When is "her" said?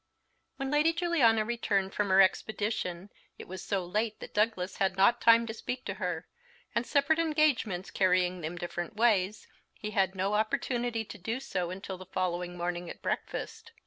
2.09-2.21, 6.01-6.25